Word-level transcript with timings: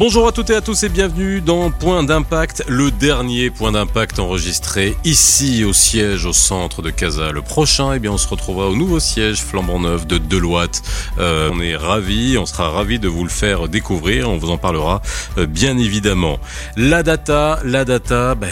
Bonjour 0.00 0.26
à 0.26 0.32
toutes 0.32 0.48
et 0.48 0.54
à 0.54 0.62
tous 0.62 0.82
et 0.82 0.88
bienvenue 0.88 1.42
dans 1.42 1.70
Point 1.70 2.02
d'impact, 2.04 2.64
le 2.68 2.90
dernier 2.90 3.50
point 3.50 3.72
d'impact 3.72 4.18
enregistré 4.18 4.96
ici 5.04 5.62
au 5.62 5.74
siège 5.74 6.24
au 6.24 6.32
centre 6.32 6.80
de 6.80 6.88
Casa. 6.88 7.32
Le 7.32 7.42
prochain, 7.42 7.92
eh 7.92 7.98
bien, 7.98 8.10
on 8.10 8.16
se 8.16 8.26
retrouvera 8.26 8.68
au 8.68 8.74
nouveau 8.74 8.98
siège 8.98 9.42
flambant 9.42 9.78
neuf 9.78 10.06
de 10.06 10.16
Deloitte. 10.16 10.80
Euh, 11.18 11.50
on 11.52 11.60
est 11.60 11.76
ravis, 11.76 12.38
on 12.38 12.46
sera 12.46 12.70
ravis 12.70 12.98
de 12.98 13.08
vous 13.08 13.24
le 13.24 13.28
faire 13.28 13.68
découvrir. 13.68 14.30
On 14.30 14.38
vous 14.38 14.48
en 14.48 14.56
parlera 14.56 15.02
euh, 15.36 15.44
bien 15.44 15.76
évidemment. 15.76 16.38
La 16.78 17.02
data, 17.02 17.60
la 17.62 17.84
data, 17.84 18.34
ben, 18.34 18.48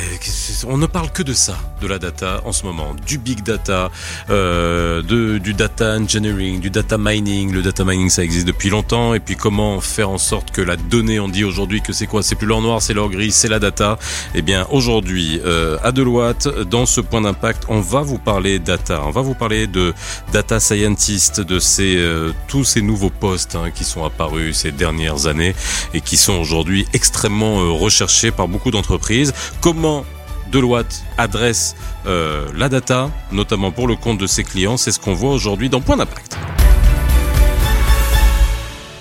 on 0.67 0.77
ne 0.77 0.85
parle 0.85 1.11
que 1.13 1.23
de 1.23 1.33
ça, 1.33 1.57
de 1.81 1.87
la 1.87 1.99
data 1.99 2.43
en 2.45 2.53
ce 2.53 2.67
moment, 2.67 2.95
du 3.07 3.17
big 3.17 3.43
data, 3.43 3.91
euh, 4.29 5.01
de, 5.01 5.39
du 5.39 5.55
data 5.55 5.97
engineering, 5.97 6.61
du 6.61 6.69
data 6.69 6.99
mining. 6.99 7.55
Le 7.55 7.63
data 7.63 7.87
mining, 7.87 8.11
ça 8.11 8.23
existe 8.23 8.47
depuis 8.47 8.69
longtemps. 8.69 9.15
Et 9.15 9.21
puis 9.21 9.35
comment 9.35 9.81
faire 9.81 10.11
en 10.11 10.19
sorte 10.19 10.51
que 10.51 10.61
la 10.61 10.77
donnée 10.77 11.19
en 11.19 11.29
aujourd'hui 11.45 11.81
que 11.81 11.93
c'est 11.93 12.07
quoi? 12.07 12.23
C'est 12.23 12.35
plus 12.35 12.47
l'or 12.47 12.63
noir, 12.63 12.83
c'est 12.83 12.95
l'or 12.95 13.11
gris, 13.11 13.33
c'est 13.33 13.49
la 13.49 13.59
data. 13.59 13.99
Eh 14.35 14.43
bien, 14.43 14.67
aujourd'hui, 14.71 15.41
euh, 15.45 15.79
à 15.83 15.93
Deloitte, 15.93 16.49
dans 16.69 16.87
ce 16.87 17.01
point 17.01 17.21
d'impact, 17.21 17.65
on 17.69 17.81
va 17.81 18.03
vous 18.03 18.19
parler 18.19 18.59
data. 18.59 19.03
On 19.05 19.11
va 19.11 19.21
vous 19.21 19.35
parler 19.35 19.67
de 19.67 19.95
data 20.33 20.61
scientist, 20.61 21.41
de 21.41 21.59
ces 21.59 21.97
euh, 21.97 22.33
tous 22.49 22.65
ces 22.65 22.83
nouveaux 22.83 23.11
postes 23.11 23.57
hein, 23.57 23.71
qui 23.71 23.85
sont 23.85 24.05
apparus 24.05 24.59
ces 24.59 24.73
dernières 24.73 25.27
années 25.27 25.55
et 25.95 26.01
qui 26.01 26.17
sont 26.17 26.35
aujourd'hui 26.35 26.87
extrêmement 26.93 27.61
euh, 27.61 27.71
recherchés 27.71 28.31
par 28.31 28.49
beaucoup 28.49 28.71
d'entreprises. 28.71 29.33
Comment 29.61 30.05
Deloitte 30.51 31.05
adresse 31.19 31.77
la 32.07 32.71
data, 32.71 33.11
notamment 33.33 33.71
pour 33.71 33.87
le 33.87 33.97
compte 33.97 34.17
de 34.17 34.27
ses 34.27 34.45
clients? 34.45 34.79
C'est 34.79 34.93
ce 34.93 34.99
qu'on 34.99 35.13
voit 35.13 35.33
aujourd'hui 35.33 35.69
dans 35.69 35.83
Point 35.83 35.99
d'impact. 35.99 36.39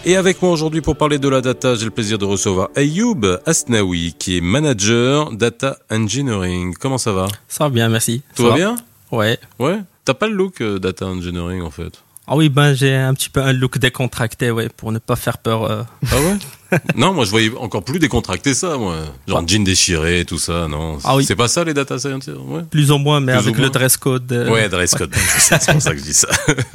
Et 0.05 0.15
avec 0.15 0.41
moi 0.41 0.51
aujourd'hui 0.51 0.79
pour 0.81 0.95
parler 0.95 1.19
de 1.19 1.27
la 1.27 1.41
data, 1.41 1.75
j'ai 1.75 1.83
le 1.85 1.91
plaisir 1.91 2.17
de 2.17 2.23
recevoir 2.25 2.69
Ayoub 2.75 3.39
Asnaoui, 3.45 4.15
qui 4.17 4.37
est 4.37 4.41
manager 4.41 5.31
data 5.31 5.77
engineering. 5.91 6.75
Comment 6.79 6.97
ça 6.97 7.11
va? 7.11 7.27
Ça 7.49 7.65
va 7.65 7.69
bien, 7.69 7.89
merci. 7.89 8.21
Tout 8.35 8.43
va 8.43 8.55
bien? 8.55 8.75
Ouais. 9.11 9.37
Ouais? 9.59 9.79
T'as 10.05 10.13
pas 10.13 10.27
le 10.27 10.33
look 10.33 10.61
euh, 10.61 10.79
data 10.79 11.05
engineering 11.05 11.61
en 11.61 11.71
fait? 11.71 11.91
Ah 12.25 12.35
oui, 12.37 12.49
ben 12.49 12.73
j'ai 12.73 12.93
un 12.93 13.13
petit 13.13 13.29
peu 13.29 13.41
un 13.41 13.53
look 13.53 13.77
décontracté, 13.79 14.51
ouais, 14.51 14.69
pour 14.69 14.91
ne 14.93 14.99
pas 14.99 15.15
faire 15.17 15.37
peur. 15.37 15.63
euh. 15.63 15.83
Ah 16.11 16.15
ouais? 16.15 16.37
Non, 16.95 17.13
moi 17.13 17.25
je 17.25 17.31
voyais 17.31 17.51
encore 17.57 17.83
plus 17.83 17.99
décontracté 17.99 18.53
ça, 18.53 18.77
moi. 18.77 18.97
Genre 19.27 19.47
jean 19.47 19.63
déchiré, 19.63 20.25
tout 20.25 20.37
ça, 20.39 20.67
non. 20.67 20.97
Ah 21.03 21.15
oui. 21.15 21.25
C'est 21.25 21.35
pas 21.35 21.47
ça 21.47 21.63
les 21.63 21.73
data 21.73 21.97
scientists 21.99 22.35
Ouais. 22.47 22.63
Plus 22.69 22.91
ou 22.91 22.97
moins, 22.97 23.19
mais 23.19 23.33
Plus 23.33 23.39
avec 23.39 23.55
moins. 23.55 23.65
le 23.65 23.69
dress 23.71 23.97
code. 23.97 24.31
euh, 24.31 24.49
Ouais, 24.51 24.69
dress 24.69 24.93
code. 24.95 25.13
C'est 25.37 25.71
pour 25.71 25.81
ça 25.81 25.91
que 25.91 25.97
je 25.99 26.03
dis 26.03 26.13
ça. 26.13 26.27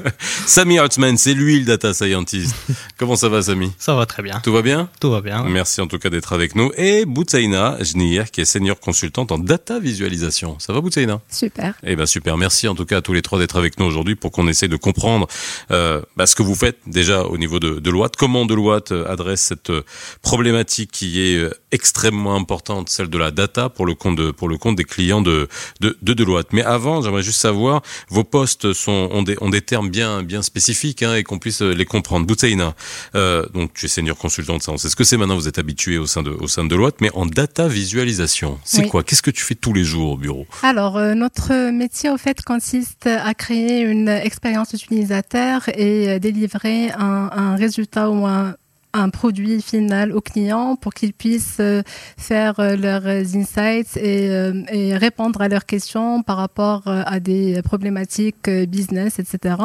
Sami 0.46 0.78
Hartman, 0.78 1.16
c'est 1.16 1.34
lui 1.34 1.58
le 1.60 1.64
data 1.64 1.92
scientist. 1.94 2.54
Comment 2.98 3.16
ça 3.16 3.28
va, 3.28 3.42
Sami 3.42 3.72
Ça 3.78 3.94
va 3.94 4.06
très 4.06 4.22
bien. 4.22 4.40
Tout 4.42 4.52
va 4.52 4.62
bien? 4.62 4.88
Tout 5.00 5.10
va 5.10 5.20
bien. 5.20 5.44
Merci 5.44 5.80
en 5.80 5.86
tout 5.86 5.98
cas 5.98 6.10
d'être 6.10 6.32
avec 6.32 6.54
nous. 6.54 6.70
Et 6.76 7.04
Boutsaïna 7.04 7.78
Jnir, 7.82 8.30
qui 8.30 8.40
est 8.40 8.44
senior 8.44 8.78
consultante 8.80 9.32
en 9.32 9.38
data 9.38 9.78
visualisation. 9.78 10.56
Ça 10.58 10.72
va, 10.72 10.80
Boutsaïna? 10.80 11.20
Super. 11.30 11.74
Eh 11.84 11.96
ben 11.96 12.06
super, 12.06 12.36
merci 12.36 12.68
en 12.68 12.74
tout 12.74 12.84
cas 12.84 12.98
à 12.98 13.00
tous 13.02 13.12
les 13.12 13.22
trois 13.22 13.38
d'être 13.38 13.56
avec 13.56 13.78
nous 13.78 13.86
aujourd'hui 13.86 14.14
pour 14.14 14.30
qu'on 14.32 14.48
essaye 14.48 14.68
de 14.68 14.76
comprendre 14.76 15.26
euh, 15.70 16.02
bah, 16.16 16.26
ce 16.26 16.34
que 16.34 16.42
vous 16.42 16.54
faites 16.54 16.78
déjà 16.86 17.24
au 17.24 17.38
niveau 17.38 17.58
de 17.60 17.78
Deloitte, 17.78 18.16
comment 18.16 18.44
Deloitte 18.46 18.92
euh, 18.92 19.10
adresse 19.10 19.40
cette 19.42 19.70
euh, 19.70 19.81
problématique 20.22 20.90
qui 20.92 21.20
est 21.20 21.36
euh, 21.36 21.50
extrêmement 21.70 22.34
importante, 22.36 22.88
celle 22.88 23.08
de 23.08 23.18
la 23.18 23.30
data 23.30 23.68
pour 23.68 23.86
le 23.86 23.94
compte 23.94 24.16
de, 24.16 24.30
pour 24.30 24.48
le 24.48 24.58
compte 24.58 24.76
des 24.76 24.84
clients 24.84 25.22
de, 25.22 25.48
de, 25.80 25.96
de 26.02 26.12
Deloitte. 26.14 26.48
Mais 26.52 26.62
avant, 26.62 27.02
j'aimerais 27.02 27.22
juste 27.22 27.40
savoir, 27.40 27.82
vos 28.08 28.24
postes 28.24 28.72
sont, 28.72 29.08
ont, 29.12 29.22
des, 29.22 29.36
ont 29.40 29.48
des 29.50 29.62
termes 29.62 29.88
bien, 29.90 30.22
bien 30.22 30.42
spécifiques 30.42 31.02
hein, 31.02 31.14
et 31.14 31.22
qu'on 31.24 31.38
puisse 31.38 31.62
euh, 31.62 31.72
les 31.72 31.84
comprendre. 31.86 32.26
Boutsaïna, 32.26 32.74
euh, 33.14 33.46
donc 33.54 33.72
tu 33.74 33.86
es 33.86 33.88
senior 33.88 34.16
consultante, 34.16 34.62
ça 34.62 34.72
on 34.72 34.76
sait 34.78 34.88
ce 34.88 34.96
que 34.96 35.04
c'est 35.04 35.16
maintenant, 35.16 35.36
vous 35.36 35.48
êtes 35.48 35.58
habitué 35.58 35.98
au 35.98 36.06
sein 36.06 36.22
de, 36.22 36.30
au 36.30 36.46
sein 36.48 36.64
de 36.64 36.68
Deloitte, 36.68 37.00
mais 37.00 37.10
en 37.14 37.26
data 37.26 37.68
visualisation, 37.68 38.58
c'est 38.64 38.82
Oui. 38.82 38.88
quoi? 38.88 39.02
Qu'est-ce 39.02 39.22
que 39.22 39.30
tu 39.30 39.42
fais 39.44 39.54
tous 39.54 39.72
les 39.72 39.84
jours 39.84 40.12
au 40.12 40.16
bureau? 40.16 40.46
Alors, 40.62 40.96
euh, 40.98 41.14
notre 41.14 41.70
métier, 41.70 42.10
au 42.10 42.18
fait, 42.18 42.42
consiste 42.42 43.06
à 43.06 43.34
créer 43.34 43.80
une 43.80 44.08
expérience 44.08 44.72
utilisateur 44.72 45.68
et 45.68 46.20
délivrer 46.20 46.90
un, 46.92 47.30
un 47.32 47.56
résultat 47.56 48.10
ou 48.10 48.26
un, 48.26 48.54
un 48.94 49.08
produit 49.10 49.62
final 49.62 50.12
au 50.12 50.20
client 50.20 50.76
pour 50.76 50.92
qu'ils 50.94 51.12
puissent 51.14 51.58
euh, 51.60 51.82
faire 52.16 52.60
euh, 52.60 52.76
leurs 52.76 53.06
insights 53.06 53.96
et, 53.96 54.28
euh, 54.30 54.62
et 54.70 54.96
répondre 54.96 55.40
à 55.40 55.48
leurs 55.48 55.64
questions 55.66 56.22
par 56.22 56.36
rapport 56.36 56.82
à 56.86 57.20
des 57.20 57.62
problématiques 57.62 58.48
business, 58.68 59.18
etc. 59.18 59.56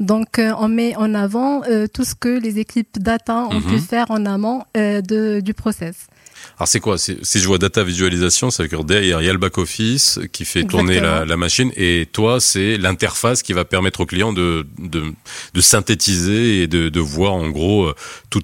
Donc, 0.00 0.40
on 0.58 0.68
met 0.68 0.96
en 0.96 1.14
avant 1.14 1.62
tout 1.92 2.04
ce 2.04 2.14
que 2.14 2.28
les 2.40 2.58
équipes 2.58 2.98
data 2.98 3.46
ont 3.50 3.54
Mhm. 3.60 3.62
pu 3.70 3.78
faire 3.78 4.10
en 4.10 4.24
amont 4.26 4.62
de, 4.74 5.40
du 5.40 5.54
process. 5.54 6.06
Alors 6.58 6.68
c'est 6.68 6.80
quoi? 6.80 6.96
Si 6.98 7.16
je 7.40 7.46
vois 7.46 7.58
data 7.58 7.82
visualisation, 7.84 8.50
ça 8.50 8.62
veut 8.62 8.68
dire 8.68 8.84
derrière 8.84 9.20
il 9.22 9.26
y 9.26 9.28
a 9.28 9.32
le 9.32 9.38
back 9.38 9.58
office 9.58 10.18
qui 10.32 10.44
fait 10.44 10.64
tourner 10.64 11.00
la, 11.00 11.36
machine 11.36 11.70
et 11.76 12.08
toi 12.12 12.40
c'est 12.40 12.76
l'interface 12.78 13.42
qui 13.42 13.52
va 13.52 13.64
permettre 13.64 14.00
au 14.00 14.06
client 14.06 14.32
de, 14.32 14.66
de, 14.78 15.04
de 15.54 15.60
synthétiser 15.60 16.62
et 16.62 16.66
de, 16.66 16.88
de 16.88 17.00
voir 17.00 17.34
en 17.34 17.48
gros 17.50 17.84
euh, 17.86 17.94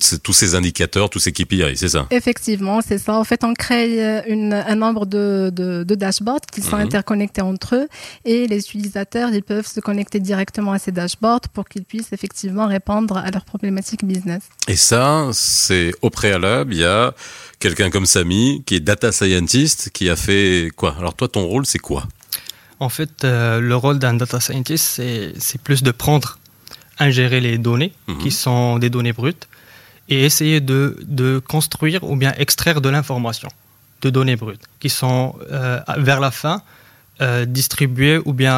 ces- 0.01 0.19
tous 0.19 0.33
ces 0.33 0.55
indicateurs, 0.55 1.11
tous 1.11 1.19
ces 1.19 1.33
KPI, 1.33 1.77
c'est 1.77 1.89
ça? 1.89 2.07
Effectivement, 2.11 2.81
c'est 2.87 2.99
ça. 2.99 3.15
En 3.15 3.25
fait, 3.25 3.43
on 3.45 3.55
crée 3.55 4.05
euh, 4.05 4.23
une, 4.29 4.53
un 4.53 4.75
nombre 4.77 5.07
de, 5.07 5.51
de, 5.53 5.83
de 5.85 5.95
dashboards 5.95 6.41
qui 6.53 6.61
sont 6.63 6.77
Mhm. 6.77 6.83
interconnectés 6.83 7.43
entre 7.43 7.75
eux 7.77 7.89
et 8.25 8.47
les 8.47 8.59
utilisateurs, 8.59 9.31
ils 9.33 9.43
peuvent 9.43 9.67
se 9.67 9.81
connecter 9.81 10.21
directement 10.21 10.73
à 10.73 10.79
ces 10.79 10.93
dashboards 10.93 11.49
pour 11.53 11.69
qu'ils 11.69 11.85
puissent 11.85 12.13
effectivement 12.13 12.67
répondre 12.67 13.17
à 13.17 13.31
leurs 13.31 13.45
problématiques 13.45 14.05
business. 14.05 14.43
Et 14.69 14.77
ça, 14.77 15.29
c'est 15.33 15.93
au 16.03 16.11
préalable, 16.11 16.75
il 16.75 16.81
y 16.81 16.85
a 16.85 17.15
quelqu'un 17.65 17.89
comme 17.95 18.05
Samy 18.15 18.63
qui 18.67 18.75
est 18.79 18.81
data 18.93 19.11
scientist 19.11 19.79
qui 19.97 20.05
a 20.11 20.17
fait 20.17 20.71
quoi? 20.77 20.95
Alors 21.01 21.15
toi 21.15 21.29
ton 21.37 21.45
rôle 21.53 21.65
c'est 21.73 21.79
quoi? 21.91 22.03
En 22.81 22.91
fait, 22.91 23.15
euh, 23.25 23.61
le 23.71 23.77
rôle 23.85 23.99
d'un 23.99 24.15
data 24.23 24.39
scientist, 24.47 24.85
c'est 24.97 25.33
c'est 25.47 25.61
plus 25.69 25.81
de 25.89 25.93
prendre, 26.05 26.29
ingérer 27.07 27.41
les 27.49 27.57
données, 27.69 27.93
Mhm. 28.09 28.19
qui 28.23 28.31
sont 28.45 28.79
des 28.83 28.91
données 28.97 29.15
brutes, 29.21 29.47
et 30.13 30.19
essayer 30.29 30.61
de, 30.73 30.83
de 31.23 31.29
construire 31.55 32.01
ou 32.11 32.15
bien 32.23 32.33
extraire 32.45 32.79
de 32.87 32.91
l'information 32.95 33.49
de 34.03 34.09
données 34.11 34.37
brutes, 34.45 34.67
qui 34.81 34.91
sont 35.01 35.23
euh, 35.51 35.81
vers 36.09 36.21
la 36.27 36.31
fin 36.43 36.57
euh, 37.21 37.45
distribuées 37.61 38.19
ou 38.29 38.33
bien 38.43 38.57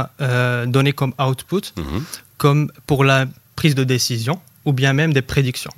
données 0.75 0.95
comme 1.01 1.15
output, 1.27 1.65
Mhm. 1.77 2.01
comme 2.43 2.63
pour 2.89 3.01
la 3.11 3.19
prise 3.59 3.75
de 3.81 3.85
décision, 3.97 4.37
ou 4.67 4.73
bien 4.81 4.93
même 5.01 5.13
des 5.19 5.23
prédictions. 5.33 5.75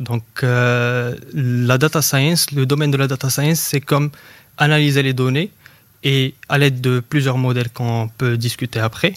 Donc, 0.00 0.22
euh, 0.42 1.16
la 1.34 1.76
data 1.78 2.02
science, 2.02 2.52
le 2.52 2.66
domaine 2.66 2.90
de 2.90 2.96
la 2.96 3.08
data 3.08 3.30
science, 3.30 3.58
c'est 3.58 3.80
comme 3.80 4.10
analyser 4.56 5.02
les 5.02 5.12
données 5.12 5.50
et 6.04 6.34
à 6.48 6.58
l'aide 6.58 6.80
de 6.80 7.00
plusieurs 7.00 7.38
modèles 7.38 7.70
qu'on 7.70 8.08
peut 8.18 8.36
discuter 8.36 8.78
après, 8.78 9.14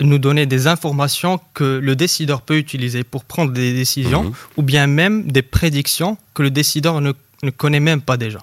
nous 0.00 0.18
donner 0.18 0.46
des 0.46 0.66
informations 0.66 1.40
que 1.54 1.78
le 1.78 1.94
décideur 1.94 2.42
peut 2.42 2.56
utiliser 2.56 3.04
pour 3.04 3.24
prendre 3.24 3.52
des 3.52 3.72
décisions 3.72 4.24
Mhm. 4.24 4.32
ou 4.56 4.62
bien 4.62 4.86
même 4.86 5.30
des 5.30 5.42
prédictions 5.42 6.16
que 6.34 6.42
le 6.42 6.50
décideur 6.50 7.00
ne, 7.00 7.12
ne 7.42 7.50
connaît 7.50 7.80
même 7.80 8.00
pas 8.00 8.16
déjà. 8.16 8.40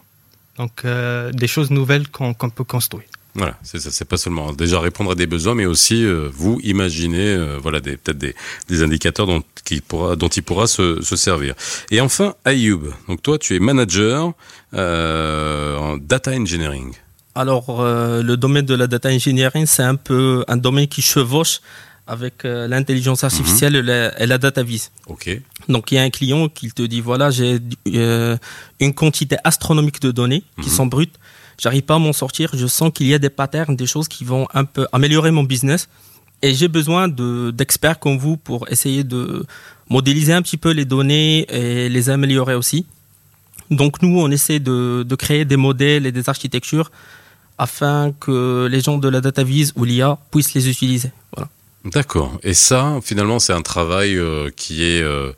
Donc, 0.58 0.86
euh, 0.86 1.32
des 1.32 1.48
choses 1.48 1.70
nouvelles 1.72 2.08
qu'on 2.10 2.34
qu'on 2.34 2.50
peut 2.50 2.64
construire. 2.64 3.08
Voilà, 3.36 3.56
c'est 3.62 3.80
ça, 3.80 3.92
c'est 3.92 4.06
pas 4.06 4.18
seulement 4.18 4.52
déjà 4.52 4.80
répondre 4.80 5.12
à 5.12 5.16
des 5.16 5.28
besoins, 5.28 5.54
mais 5.54 5.68
aussi 5.68 6.04
euh, 6.04 6.28
vous 6.34 6.60
imaginer, 6.64 7.28
euh, 7.28 7.60
voilà, 7.62 7.80
des, 7.80 7.96
peut-être 7.96 8.18
des, 8.18 8.34
des 8.68 8.82
indicateurs 8.82 9.28
dont, 9.28 9.44
qui 9.64 9.80
pourra, 9.82 10.16
dont 10.16 10.28
il 10.30 10.42
pourra 10.42 10.66
se, 10.66 11.02
se 11.04 11.16
servir. 11.16 11.54
Et 11.92 12.02
enfin, 12.02 12.34
Ayoub, 12.46 12.82
donc 13.08 13.22
toi, 13.22 13.38
tu 13.38 13.56
es 13.56 13.60
manager 13.60 14.34
euh, 14.74 15.78
en 15.78 15.98
data 15.98 16.32
engineering. 16.32 16.94
Alors, 17.36 17.76
le 17.84 18.36
domaine 18.36 18.66
de 18.66 18.74
la 18.74 18.88
data 18.88 19.10
engineering, 19.10 19.68
c'est 19.68 19.84
un 19.84 19.94
peu 19.96 20.44
un 20.48 20.58
domaine 20.58 20.88
qui 20.88 21.04
chevauche 21.04 21.62
avec 22.08 22.44
l'intelligence 22.44 23.24
artificielle 23.24 23.76
et, 23.76 23.82
la, 23.84 24.20
et 24.20 24.26
la 24.26 24.40
data 24.40 24.64
vis. 24.64 24.92
Ok. 25.06 25.30
Donc, 25.70 25.92
il 25.92 25.96
y 25.96 25.98
a 26.00 26.02
un 26.02 26.10
client 26.10 26.50
qui 26.50 26.72
te 26.72 26.82
dit 26.82 27.02
voilà, 27.02 27.30
j'ai 27.30 27.60
une 28.80 28.94
quantité 28.96 29.36
astronomique 29.44 30.02
de 30.02 30.10
données 30.12 30.44
qui 30.64 30.70
Mhm. 30.70 30.76
sont 30.76 30.86
brutes. 30.88 31.14
J'arrive 31.58 31.84
pas 31.84 31.96
à 31.96 32.00
m'en 32.00 32.14
sortir. 32.14 32.52
Je 32.54 32.68
sens 32.68 32.92
qu'il 32.94 33.08
y 33.08 33.14
a 33.14 33.20
des 33.20 33.30
patterns, 33.30 33.76
des 33.76 33.88
choses 33.88 34.08
qui 34.08 34.24
vont 34.24 34.48
un 34.54 34.66
peu 34.66 34.88
améliorer 34.92 35.32
mon 35.32 35.44
business. 35.44 35.90
Et 36.44 36.54
j'ai 36.54 36.68
besoin 36.68 37.08
de 37.08 37.52
d'experts 37.52 38.00
comme 38.00 38.18
vous 38.18 38.38
pour 38.38 38.70
essayer 38.70 39.04
de 39.04 39.46
modéliser 39.90 40.34
un 40.34 40.42
petit 40.42 40.58
peu 40.58 40.72
les 40.72 40.86
données 40.86 41.48
et 41.50 41.90
les 41.90 42.10
améliorer 42.10 42.54
aussi. 42.54 42.86
Donc 43.72 44.02
nous, 44.02 44.20
on 44.20 44.30
essaie 44.30 44.60
de, 44.60 45.06
créer 45.18 45.46
des 45.46 45.58
modèles 45.58 46.06
et 46.06 46.12
des 46.12 46.30
architectures 46.30 46.92
afin 47.58 48.14
que 48.20 48.68
les 48.70 48.82
gens 48.82 48.98
de 48.98 49.10
la 49.10 49.20
data 49.20 49.44
vise 49.44 49.74
ou 49.76 49.84
l'IA 49.84 50.20
puissent 50.32 50.54
les 50.54 50.70
utiliser. 50.70 51.12
Voilà. 51.34 51.50
D'accord. 51.86 52.40
Et 52.44 52.54
ça, 52.54 53.00
finalement, 53.04 53.40
c'est 53.40 53.54
un 53.54 53.62
travail 53.62 54.16
euh, 54.16 54.50
qui 54.56 54.84
est 54.84 55.02
euh, 55.02 55.32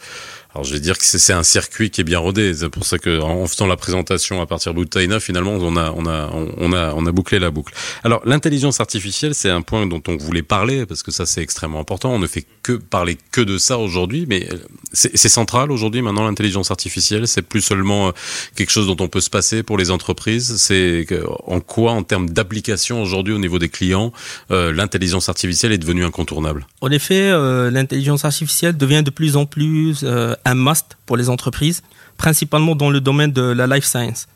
alors 0.54 0.64
je 0.64 0.74
vais 0.74 0.80
dire 0.80 0.98
que 0.98 1.06
c'est 1.06 1.34
un 1.34 1.44
circuit 1.44 1.92
qui 1.92 2.02
est 2.02 2.04
bien 2.04 2.20
rodé. 2.20 2.54
C'est 2.54 2.70
pour 2.70 2.86
ça 2.86 2.98
que 2.98 3.22
en 3.22 3.46
faisant 3.48 3.68
la 3.68 3.78
présentation 3.78 4.42
à 4.42 4.48
partir 4.48 4.74
de 4.74 4.78
Boutaina, 4.78 5.20
finalement, 5.20 5.54
on 5.54 5.78
a, 5.78 5.92
on 5.92 6.06
a, 6.08 6.32
on 6.58 6.74
a, 6.74 6.94
on 6.96 7.06
a 7.06 7.12
bouclé 7.12 7.38
la 7.38 7.52
boucle. 7.52 7.74
Alors 8.04 8.22
l'intelligence 8.26 8.80
artificielle, 8.80 9.36
c'est 9.36 9.50
un 9.50 9.62
point 9.62 9.86
dont 9.86 10.02
on 10.08 10.18
voulait 10.18 10.42
parler 10.42 10.86
parce 10.86 11.04
que 11.04 11.12
ça 11.12 11.26
c'est 11.26 11.42
extrêmement 11.42 11.80
important. 11.80 12.12
On 12.12 12.20
ne 12.20 12.28
fait 12.28 12.46
que 12.64 12.74
parler 12.74 13.18
que 13.32 13.42
de 13.42 13.58
ça 13.58 13.78
aujourd'hui, 13.78 14.26
mais 14.28 14.50
c'est 14.94 15.30
central 15.30 15.72
aujourd'hui. 15.72 16.02
Maintenant, 16.02 16.26
l'intelligence 16.26 16.72
artificielle, 16.72 17.28
c'est 17.28 17.42
plus 17.42 17.62
seulement 17.62 18.08
euh, 18.08 18.12
quelque 18.56 18.72
chose 18.72 18.88
dont 18.88 18.98
on 19.00 19.08
peut 19.08 19.22
se 19.22 19.30
passer 19.30 19.64
pour 19.64 19.78
les 19.78 19.92
entreprises? 19.92 20.56
C'est 20.58 21.06
en 21.46 21.60
quoi, 21.60 21.92
en 21.92 22.04
termes 22.04 22.30
d'application 22.30 23.02
aujourd'hui 23.02 23.34
au 23.34 23.40
niveau 23.40 23.60
des 23.60 23.70
clients, 23.70 24.12
euh, 24.52 24.74
l'intelligence 24.74 25.30
artificielle 25.30 25.72
est 25.72 25.78
devenue 25.78 26.06
incontournable? 26.06 26.66
En 26.82 26.90
effet, 26.90 27.30
euh, 27.30 27.70
l'intelligence 27.70 28.26
artificielle 28.26 28.78
devient 28.78 29.04
de 29.04 29.12
plus 29.12 29.36
en 29.36 29.46
plus 29.46 30.04
un 30.46 30.56
must 30.56 30.98
pour 31.06 31.18
les 31.18 31.30
entreprises, 31.30 31.82
principalement 32.18 32.76
dans 32.76 32.90
le 32.90 33.02
domaine 33.02 33.32
de 33.32 33.42
la 33.42 33.68
life 33.68 33.86
science. 33.86 34.28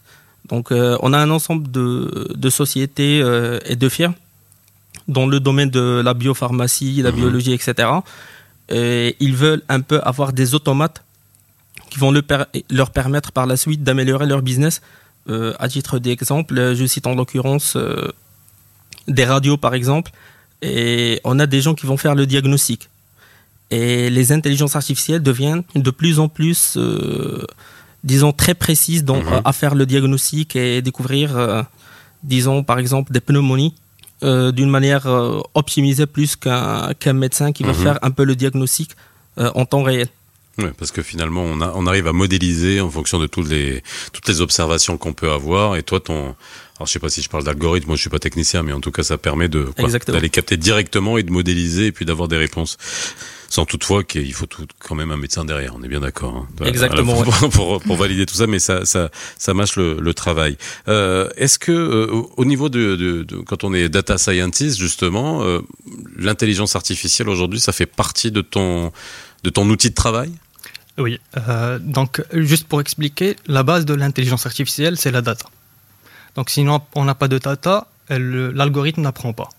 Donc, 0.50 0.71
euh, 0.71 0.97
on 1.01 1.13
a 1.13 1.17
un 1.17 1.29
ensemble 1.29 1.71
de, 1.71 2.50
sociétés 2.50 3.21
euh, 3.21 3.59
et 3.65 3.75
de 3.75 3.89
firmes 3.89 4.15
dans 5.07 5.25
le 5.25 5.39
domaine 5.39 5.69
de 5.69 6.01
la 6.03 6.13
biopharmacie, 6.13 7.01
la 7.01 7.11
mhm. 7.11 7.17
biologie, 7.17 7.53
etc. 7.53 7.89
Et 8.69 9.15
ils 9.19 9.35
veulent 9.35 9.63
un 9.69 9.81
peu 9.81 10.00
avoir 10.03 10.33
des 10.33 10.55
automates 10.55 11.03
qui 11.89 12.00
vont 12.00 12.13
leur 12.69 12.91
permettre 12.91 13.31
par 13.31 13.45
la 13.45 13.57
suite 13.57 13.83
d'améliorer 13.83 14.25
leur 14.25 14.41
business. 14.41 14.81
Euh, 15.29 15.53
à 15.59 15.67
titre 15.69 15.99
d'exemple, 15.99 16.73
je 16.73 16.85
cite 16.85 17.07
en 17.07 17.15
l'occurrence 17.15 17.77
des 19.07 19.25
radios, 19.25 19.57
par 19.57 19.73
exemple, 19.73 20.11
et 20.61 21.19
on 21.23 21.39
a 21.39 21.45
des 21.45 21.61
gens 21.61 21.75
qui 21.75 21.85
vont 21.85 21.97
faire 21.97 22.15
le 22.15 22.25
diagnostic. 22.25 22.89
Et 23.73 24.11
les 24.11 24.31
intelligences 24.31 24.75
artificielles 24.75 25.23
deviennent 25.23 25.63
de 25.73 25.89
plus 25.89 26.19
en 26.19 26.29
plus, 26.29 26.75
euh, 26.77 27.43
disons, 28.03 28.31
très 28.31 28.53
précises 28.53 29.03
dans, 29.03 29.17
mhm. 29.17 29.41
à 29.43 29.51
faire 29.51 29.73
le 29.73 29.87
diagnostic 29.87 30.55
et 30.55 30.83
découvrir, 30.83 31.35
euh, 31.35 31.63
disons, 32.21 32.63
par 32.63 32.77
exemple, 32.77 33.11
des 33.11 33.19
pneumonies 33.19 33.73
euh, 34.21 34.51
d'une 34.51 34.69
manière 34.69 35.07
optimisée 35.55 36.05
plus 36.05 36.35
qu'un 36.35 37.13
médecin 37.13 37.51
qui 37.51 37.63
va 37.63 37.73
mhm. 37.73 37.83
faire 37.83 37.99
un 38.03 38.11
peu 38.11 38.25
le 38.25 38.35
diagnostic 38.35 38.91
en 39.37 39.65
temps 39.65 39.81
réel. 39.81 40.07
Oui, 40.59 40.69
parce 40.77 40.91
que 40.91 41.01
finalement, 41.01 41.41
on, 41.41 41.59
a, 41.61 41.73
on, 41.73 41.87
arrive 41.87 42.05
à 42.05 42.13
modéliser 42.13 42.79
en 42.79 42.91
fonction 42.91 43.17
de 43.17 43.25
toutes 43.25 43.49
les, 43.49 43.81
toutes 44.11 44.27
les 44.27 44.39
observations 44.39 44.99
qu'on 44.99 45.13
peut 45.13 45.31
avoir. 45.31 45.77
Et 45.77 45.81
toi, 45.81 45.99
ton, 45.99 46.35
alors 46.77 46.85
je 46.85 46.91
sais 46.91 46.99
pas 46.99 47.09
si 47.09 47.23
je 47.23 47.29
parle 47.29 47.43
d'algorithme, 47.43 47.87
moi 47.87 47.95
je 47.95 48.01
suis 48.01 48.11
pas 48.11 48.19
technicien, 48.19 48.61
mais 48.61 48.71
en 48.71 48.79
tout 48.79 48.91
cas, 48.91 49.01
ça 49.01 49.17
permet 49.17 49.49
de 49.49 49.67
d'aller 50.07 50.29
capter 50.29 50.57
directement 50.57 51.17
et 51.17 51.23
de 51.23 51.31
modéliser 51.31 51.87
et 51.87 51.91
puis 51.91 52.05
d'avoir 52.05 52.27
des 52.27 52.37
réponses 52.37 52.77
sans 53.53 53.67
toutefois 53.67 54.03
qu'il 54.03 54.33
faut 54.33 54.47
tout, 54.47 54.65
quand 54.79 54.95
même 54.95 55.11
un 55.11 55.17
médecin 55.17 55.45
derrière. 55.45 55.75
On 55.75 55.83
est 55.83 55.88
bien 55.88 56.00
d'accord. 56.00 56.35
Hein. 56.35 56.65
Exactement. 56.65 57.21
Pour, 57.51 57.79
pour, 57.83 57.95
valider 57.97 58.25
tout 58.25 58.33
ça, 58.33 58.47
mais 58.47 58.57
ça, 58.57 58.83
ça, 58.83 59.11
ça 59.38 59.53
mâche 59.53 59.75
le, 59.75 60.00
le 60.00 60.13
travail. 60.15 60.57
Euh, 60.88 61.29
Est-ce 61.38 61.59
que 61.59 61.71
euh, 61.71 62.23
au 62.35 62.45
niveau 62.45 62.69
de, 62.69 62.95
de, 62.95 63.21
de, 63.21 63.38
quand 63.38 63.63
on 63.63 63.71
est 63.75 63.89
data 63.89 64.17
scientist 64.17 64.79
justement, 64.79 65.44
euh, 65.44 65.59
l'intelligence 66.17 66.75
artificielle 66.75 67.29
aujourd'hui, 67.29 67.59
ça 67.59 67.73
fait 67.73 67.85
partie 67.85 68.31
de 68.31 68.41
ton 68.41 68.91
de 69.44 69.50
ton 69.51 69.69
outil 69.69 69.91
de 69.91 69.95
travail? 69.95 70.31
Oui. 70.97 71.19
Donc 71.81 72.23
juste 72.33 72.67
pour 72.67 72.81
expliquer, 72.81 73.35
la 73.45 73.61
base 73.61 73.85
de 73.85 73.94
l'intelligence 73.94 74.47
artificielle, 74.47 74.97
c'est 74.97 75.11
la 75.11 75.21
data. 75.21 75.45
Donc 76.35 76.49
sinon, 76.49 76.81
on 76.95 77.06
n'a 77.06 77.13
pas 77.13 77.27
de 77.27 77.38
data, 77.38 77.88
l'algorithme 78.09 79.01
n'apprend 79.01 79.33
pas. 79.33 79.49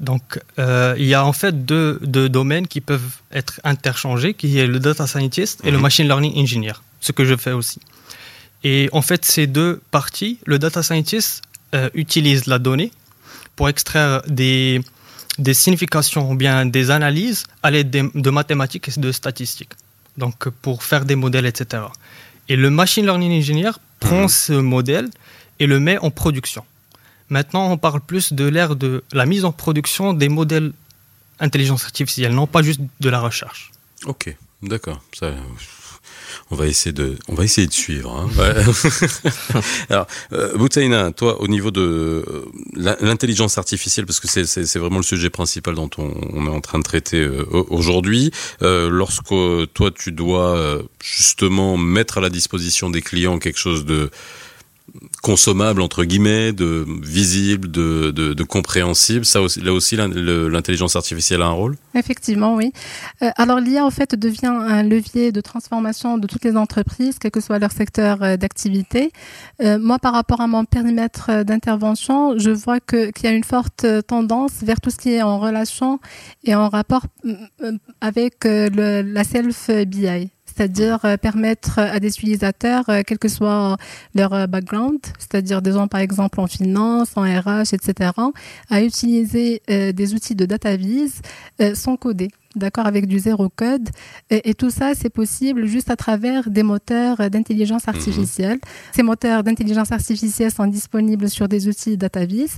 Donc, 0.00 0.40
euh, 0.58 0.94
il 0.98 1.06
y 1.06 1.14
a 1.14 1.24
en 1.24 1.32
fait 1.32 1.64
deux, 1.64 1.98
domaines 2.28 2.66
qui 2.66 2.80
peuvent 2.80 3.18
être 3.32 3.60
interchangés, 3.64 4.34
qui 4.34 4.58
est 4.58 4.66
le 4.66 4.80
data 4.80 5.06
scientist 5.06 5.60
et 5.64 5.70
le 5.70 5.76
mhm. 5.76 5.82
machine 5.82 6.06
learning 6.06 6.36
engineer, 6.36 6.74
ce 7.00 7.12
que 7.12 7.24
je 7.24 7.36
fais 7.36 7.52
aussi. 7.52 7.80
Et 8.64 8.88
en 8.92 9.02
fait, 9.02 9.24
ces 9.24 9.46
deux 9.46 9.80
parties, 9.90 10.38
le 10.46 10.58
data 10.58 10.82
scientist 10.82 11.42
euh, 11.74 11.90
utilise 11.94 12.46
la 12.46 12.58
donnée 12.58 12.90
pour 13.56 13.68
extraire 13.68 14.22
des, 14.26 14.80
des 15.38 15.54
significations 15.54 16.30
ou 16.30 16.34
bien 16.34 16.66
des 16.66 16.90
analyses 16.90 17.44
à 17.62 17.70
l'aide 17.70 17.90
de, 17.90 18.30
mathématiques 18.30 18.88
et 18.88 19.00
de 19.00 19.12
statistiques. 19.12 19.72
Donc, 20.16 20.48
pour 20.48 20.82
faire 20.82 21.04
des 21.04 21.16
modèles, 21.16 21.46
etc. 21.46 21.84
Et 22.48 22.56
le 22.56 22.70
machine 22.70 23.04
learning 23.04 23.38
engineer 23.38 23.72
prend 24.00 24.22
mhm. 24.22 24.28
ce 24.28 24.52
modèle 24.52 25.08
et 25.60 25.66
le 25.66 25.78
met 25.78 25.98
en 25.98 26.10
production. 26.10 26.64
Maintenant, 27.30 27.70
on 27.70 27.78
parle 27.78 28.00
plus 28.00 28.32
de 28.32 28.44
l'ère 28.44 28.76
de 28.76 29.02
la 29.12 29.26
mise 29.26 29.44
en 29.44 29.52
production 29.52 30.12
des 30.12 30.28
modèles 30.28 30.72
intelligence 31.40 31.84
artificielle, 31.84 32.32
non 32.32 32.46
pas 32.46 32.62
juste 32.62 32.80
de 33.00 33.08
la 33.08 33.20
recherche. 33.20 33.72
Ok, 34.06 34.34
d'accord. 34.62 35.02
on 36.50 36.56
va 36.56 36.66
essayer 36.66 36.92
de, 36.92 37.16
on 37.28 37.34
va 37.34 37.44
essayer 37.44 37.66
de 37.66 37.72
suivre. 37.72 38.10
Hein. 38.12 38.28
Alors, 39.90 40.06
euh, 40.32 41.10
toi, 41.12 41.40
au 41.40 41.48
niveau 41.48 41.70
de 41.70 41.80
euh, 41.80 42.44
l'intelligence 42.76 43.58
artificielle, 43.58 44.06
parce 44.06 44.20
que 44.20 44.28
c'est 44.28 44.78
vraiment 44.78 44.98
le 44.98 45.04
sujet 45.04 45.30
principal 45.30 45.74
dont 45.74 45.90
on, 45.98 46.46
est 46.46 46.50
en 46.50 46.60
train 46.60 46.78
de 46.78 46.84
traiter 46.84 47.20
euh, 47.20 47.46
aujourd'hui, 47.50 48.30
euh, 48.62 48.88
lorsque 48.90 49.24
toi 49.74 49.90
tu 49.94 50.12
dois 50.12 50.82
justement 51.02 51.76
mettre 51.76 52.18
à 52.18 52.20
la 52.20 52.30
disposition 52.30 52.90
des 52.90 53.02
clients 53.02 53.38
quelque 53.38 53.58
chose 53.58 53.84
de 53.84 54.10
consommable 55.22 55.80
entre 55.80 56.04
guillemets, 56.04 56.52
de 56.52 56.84
visible, 57.02 57.70
de, 57.70 58.10
de, 58.10 58.42
compréhensible. 58.44 59.24
Ça 59.24 59.40
aussi, 59.40 59.60
là 59.60 59.72
aussi, 59.72 59.96
l'intelligence 59.96 60.96
artificielle 60.96 61.42
a 61.42 61.46
un 61.46 61.52
rôle? 61.52 61.76
Effectivement, 61.94 62.54
oui. 62.54 62.72
Euh, 63.22 63.30
alors 63.36 63.60
l'IA 63.60 63.84
en 63.84 63.90
fait 63.90 64.14
devient 64.14 64.46
un 64.46 64.82
levier 64.82 65.32
de 65.32 65.40
transformation 65.40 66.18
de 66.18 66.26
toutes 66.26 66.44
les 66.44 66.56
entreprises, 66.56 67.18
quel 67.18 67.30
que 67.30 67.40
soit 67.40 67.58
leur 67.58 67.72
secteur 67.72 68.22
euh, 68.22 68.36
d'activité. 68.36 69.10
Euh, 69.62 69.78
moi, 69.78 69.98
par 69.98 70.12
rapport 70.12 70.40
à 70.40 70.46
mon 70.46 70.64
périmètre 70.64 71.42
d'intervention, 71.42 72.38
je 72.38 72.50
vois 72.50 72.80
que 72.80 73.10
qu'il 73.10 73.24
y 73.24 73.28
a 73.28 73.32
une 73.34 73.44
forte 73.44 73.86
tendance 74.06 74.62
vers 74.62 74.80
tout 74.80 74.90
ce 74.90 74.96
qui 74.96 75.14
est 75.14 75.22
en 75.22 75.38
relation 75.38 75.98
et 76.44 76.54
en 76.54 76.68
rapport 76.68 77.06
avec 78.00 78.44
le, 78.44 79.02
la 79.02 79.24
self 79.24 79.70
BI 79.86 80.30
c'est-à-dire 80.54 81.04
euh, 81.04 81.16
permettre 81.16 81.78
à 81.78 81.98
des 82.00 82.08
utilisateurs, 82.08 82.88
euh, 82.88 83.02
quel 83.06 83.18
que 83.18 83.28
soit 83.28 83.76
leur 84.14 84.32
euh, 84.32 84.46
background, 84.46 85.00
c'est-à-dire 85.18 85.62
des 85.62 85.72
gens 85.72 85.88
par 85.88 86.00
exemple 86.00 86.40
en 86.40 86.46
finance, 86.46 87.16
en 87.16 87.22
RH, 87.22 87.74
etc., 87.74 88.10
à 88.70 88.82
utiliser 88.82 89.62
des 89.68 90.14
outils 90.14 90.34
de 90.34 90.46
data 90.46 90.76
vise 90.76 91.20
sans 91.74 91.96
coder 91.96 92.28
d'accord, 92.56 92.86
avec 92.86 93.06
du 93.06 93.18
zéro 93.18 93.48
code. 93.48 93.88
Et, 94.30 94.54
tout 94.54 94.70
ça, 94.70 94.92
c'est 94.94 95.10
possible 95.10 95.66
juste 95.66 95.90
à 95.90 95.96
travers 95.96 96.48
des 96.50 96.62
moteurs 96.62 97.28
d'intelligence 97.30 97.86
mhm. 97.86 97.94
artificielle. 97.94 98.58
Ces 98.94 99.02
moteurs 99.02 99.42
d'intelligence 99.42 99.90
artificielle 99.90 100.52
sont 100.52 100.66
disponibles 100.66 101.28
sur 101.28 101.48
des 101.48 101.66
outils 101.66 101.96
DataVis. 101.96 102.52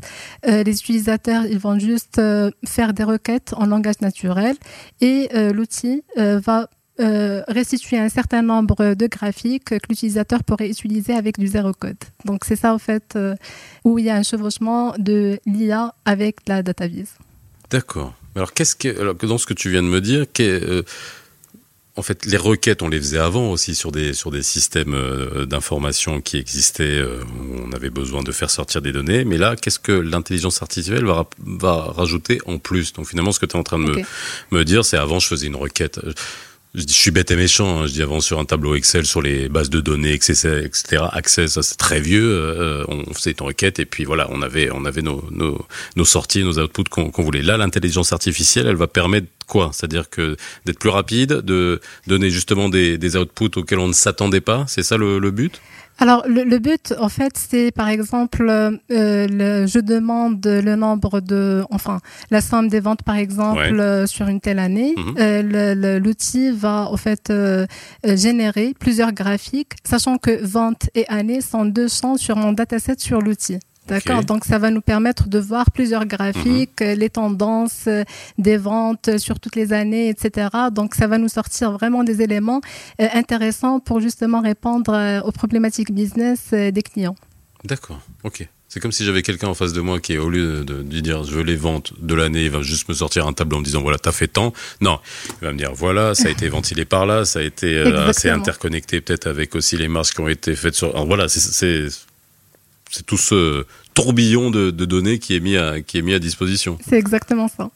Euh, 0.47 0.63
les 0.63 0.79
utilisateurs, 0.79 1.47
ils 1.47 1.59
vont 1.59 1.79
juste 1.79 2.21
faire 2.67 2.93
des 2.93 3.05
requêtes 3.05 3.55
en 3.57 3.67
langage 3.67 4.01
naturel 4.01 4.57
et 5.01 5.29
l'outil 5.53 6.03
va 6.17 6.69
euh, 6.99 7.43
restituer 7.47 7.99
un 7.99 8.09
certain 8.09 8.41
nombre 8.41 8.95
de 8.95 9.07
graphiques 9.07 9.65
que 9.65 9.75
l'utilisateur 9.91 10.43
pourrait 10.43 10.71
utiliser 10.71 11.13
avec 11.13 11.39
du 11.39 11.47
zéro 11.47 11.75
code. 11.75 11.99
Donc 12.25 12.45
c'est 12.47 12.57
ça 12.57 12.73
en 12.73 12.79
fait 12.79 13.17
euh, 13.17 13.35
où 13.85 13.99
il 13.99 14.07
y 14.07 14.11
a 14.11 14.17
un 14.17 14.23
chevauchement 14.23 14.95
de 14.97 15.39
l'IA 15.45 15.95
avec 16.07 16.37
la 16.49 16.63
data 16.63 16.87
vise. 16.87 17.11
D'accord. 17.69 18.15
Alors 18.35 18.55
qu'est-ce 18.55 18.75
que 18.75 18.99
alors, 18.99 19.15
dans 19.15 19.37
ce 19.37 19.45
que 19.45 19.53
tu 19.53 19.69
viens 19.69 19.83
de 19.83 19.89
me 19.89 20.01
dire, 20.01 20.25
euh, 20.41 20.83
en 21.97 22.03
fait, 22.03 22.25
les 22.25 22.39
requêtes, 22.39 22.81
on 22.81 22.89
les 22.89 22.99
faisait 22.99 23.19
avant 23.19 23.51
aussi 23.51 23.75
sur 23.75 23.93
des 23.93 24.15
sur 24.15 24.31
des 24.31 24.43
systèmes 24.43 24.97
d'information 25.45 26.23
qui 26.23 26.39
existaient. 26.39 27.03
où 27.03 27.61
on 27.63 27.73
avait 27.73 27.91
besoin 27.91 28.23
de 28.23 28.33
faire 28.33 28.49
sortir 28.49 28.81
des 28.81 28.93
données, 28.93 29.27
mais 29.27 29.37
là, 29.37 29.55
qu'est-ce 29.57 29.79
que 29.79 29.93
l'intelligence 29.93 30.63
artificielle 30.63 31.05
va, 31.05 31.29
va 31.45 31.77
rajouter 31.93 32.41
en 32.47 32.57
plus? 32.57 32.95
Donc 32.95 33.07
finalement, 33.07 33.33
ce 33.33 33.41
que 33.41 33.47
tu 33.47 33.55
es 33.55 33.59
en 33.59 33.65
train 33.65 33.79
de 33.79 33.85
me, 33.85 34.03
me 34.51 34.65
dire, 34.65 34.83
c'est 34.83 34.97
avant, 34.97 35.19
je 35.19 35.29
faisais 35.29 35.47
une 35.47 35.57
requête 35.57 36.01
je, 36.77 36.83
je 36.83 36.93
suis 36.93 37.11
bête 37.11 37.31
et 37.31 37.37
méchant, 37.37 37.81
hein, 37.81 37.87
je 37.87 37.93
dis 37.93 38.03
avant 38.03 38.21
sur 38.21 38.39
un 38.39 38.45
tableau 38.45 38.75
Excel 38.77 39.07
sur 39.07 39.23
les 39.23 39.49
bases 39.49 39.71
de 39.71 39.81
données, 39.81 40.13
etc. 40.13 40.63
etc. 40.65 41.05
Access, 41.13 41.53
ça 41.53 41.63
c'est 41.63 41.77
très 41.77 42.01
vieux. 42.01 42.31
Euh, 42.31 42.85
on 42.89 43.13
faisait 43.15 43.33
une 43.33 43.47
requête 43.47 43.79
et 43.81 43.87
puis 43.87 44.05
voilà, 44.05 44.29
on 44.31 44.43
avait 44.43 44.71
on 44.71 44.85
avait 44.85 45.03
nos 45.03 45.25
nos, 45.31 45.67
nos 45.97 46.05
sorties, 46.05 46.45
nos 46.45 46.59
outputs 46.59 46.85
qu'on 46.85 47.23
voulait. 47.23 47.43
Là, 47.43 47.57
l'intelligence 47.57 48.13
artificielle, 48.13 48.67
elle 48.67 48.77
va 48.77 48.87
permettre 48.87 49.27
quoi? 49.47 49.71
C'est-à-dire 49.73 50.11
que 50.11 50.37
d'être 50.65 50.79
plus 50.79 50.91
rapide, 50.91 51.33
de 51.33 51.81
donner 52.07 52.31
justement 52.31 52.69
des, 52.69 52.99
des 52.99 53.17
outputs 53.17 53.57
auxquels 53.57 53.79
on 53.79 53.89
ne 53.89 53.93
s'attendait 53.93 54.41
pas? 54.41 54.65
C'est 54.69 54.83
ça 54.83 54.97
le, 54.97 55.19
le 55.19 55.31
but? 55.31 55.61
Alors 55.99 56.25
le, 56.29 56.45
le, 56.45 56.59
but, 56.59 56.95
en 56.99 57.09
fait, 57.09 57.33
c'est 57.37 57.71
par 57.71 57.89
exemple, 57.89 58.49
euh, 58.49 58.77
le, 58.91 59.67
je 59.67 59.79
demande 59.79 60.45
le 60.47 60.77
nombre 60.77 61.21
de, 61.21 61.65
enfin, 61.71 62.01
la 62.31 62.41
somme 62.41 62.69
des 62.69 62.81
ventes, 62.81 63.03
par 63.03 63.17
exemple, 63.17 63.61
euh, 63.63 64.07
sur 64.07 64.29
une 64.29 64.41
telle 64.41 64.59
année. 64.59 64.95
Mhm. 64.97 65.15
Euh, 65.19 65.99
L'outil 65.99 66.51
va, 66.51 66.89
en 66.91 66.97
fait, 66.97 67.31
euh, 67.31 67.67
euh, 68.07 68.17
générer 68.17 68.75
plusieurs 68.79 69.13
graphiques, 69.13 69.73
sachant 69.85 70.19
que 70.19 70.45
vente 70.45 70.91
et 70.95 71.07
année 71.09 71.41
sont 71.41 71.65
deux 71.65 71.89
champs 71.89 72.17
sur 72.17 72.37
mon 72.37 72.53
dataset 72.53 72.97
sur 72.99 73.21
l'outil. 73.21 73.59
D'accord, 73.87 74.25
donc 74.25 74.45
ça 74.45 74.59
va 74.59 74.71
nous 74.71 74.81
permettre 74.81 75.29
de 75.29 75.39
voir 75.39 75.71
plusieurs 75.71 76.07
graphiques, 76.07 76.81
mhm. 76.81 76.99
les 76.99 77.11
tendances 77.11 77.89
des 78.39 78.57
ventes 78.57 79.19
sur 79.19 79.41
toutes 79.41 79.57
les 79.57 79.73
années, 79.73 80.09
etc. 80.09 80.49
Donc 80.73 80.95
ça 80.95 81.07
va 81.07 81.19
nous 81.19 81.29
sortir 81.29 81.73
vraiment 81.73 82.05
des 82.05 82.23
éléments 82.23 82.61
intéressants 82.99 83.81
pour 83.81 84.01
justement 84.01 84.41
répondre 84.41 85.23
aux 85.25 85.33
problématiques 85.33 85.93
business 85.93 86.51
des 86.51 86.83
clients. 86.83 87.17
D'accord, 87.65 88.01
ok. 88.25 88.49
C'est 88.69 88.81
comme 88.81 88.93
si 88.93 89.05
j'avais 89.05 89.23
quelqu'un 89.23 89.49
en 89.49 89.55
face 89.55 89.73
de 89.73 89.81
moi 89.81 90.01
qui, 90.01 90.19
au 90.19 90.29
lieu 90.29 90.65
de, 90.65 90.83
dire 90.83 91.25
je 91.25 91.31
veux 91.31 91.43
les 91.43 91.57
ventes 91.57 91.93
de 92.01 92.15
l'année, 92.15 92.45
il 92.45 92.51
va 92.51 92.63
juste 92.63 92.89
me 92.89 92.95
sortir 92.95 93.27
un 93.27 93.33
tableau 93.33 93.57
en 93.57 93.61
me 93.61 93.65
disant 93.65 93.81
voilà, 93.81 93.99
t'as 93.99 94.13
fait 94.13 94.27
tant. 94.29 94.53
Non, 94.81 94.99
il 95.41 95.47
va 95.47 95.53
me 95.53 95.59
dire 95.59 95.73
voilà, 95.73 96.15
ça 96.15 96.29
a 96.29 96.31
été 96.31 96.49
ventilé 96.49 96.85
par 96.85 97.07
là, 97.07 97.25
ça 97.25 97.39
a 97.39 97.43
été 97.43 97.75
euh, 97.75 98.09
assez 98.09 98.29
interconnecté 98.29 99.01
peut-être 99.01 99.29
avec 99.29 99.55
aussi 99.55 99.77
les 99.77 99.89
marques 99.89 100.15
qui 100.15 100.21
ont 100.21 100.29
été 100.29 100.55
faites 100.57 100.75
sur. 100.75 100.91
Alors 100.91 101.07
voilà, 101.07 101.29
c'est 101.29 101.87
tout 103.07 103.19
ce 103.19 103.67
tourbillon 103.95 104.51
de, 104.51 104.71
données 104.71 105.19
qui 105.19 105.35
est 105.37 105.41
mis 105.41 105.57
à, 105.57 105.81
qui 105.81 105.99
est 105.99 106.03
mis 106.03 106.15
à 106.15 106.19
disposition. 106.19 106.79
C'est 106.87 106.99
exactement 106.99 107.49
ça. 107.49 107.71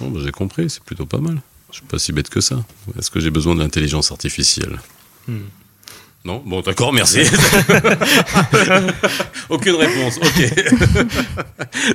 Bon, 0.00 0.10
bah, 0.10 0.20
j'ai 0.22 0.32
compris, 0.32 0.68
c'est 0.68 0.82
plutôt 0.82 1.06
pas 1.06 1.18
mal. 1.18 1.40
Je 1.70 1.76
suis 1.76 1.86
pas 1.86 1.98
si 1.98 2.12
bête 2.12 2.28
que 2.28 2.40
ça. 2.40 2.64
Est-ce 2.98 3.10
que 3.10 3.20
j'ai 3.20 3.30
besoin 3.30 3.54
de 3.54 3.60
l'intelligence 3.60 4.12
artificielle 4.12 4.78
hmm. 5.26 5.38
Non 6.24 6.42
Bon, 6.44 6.60
d'accord, 6.60 6.92
merci. 6.92 7.20
Aucune 9.48 9.76
réponse, 9.76 10.18
ok. 10.18 10.54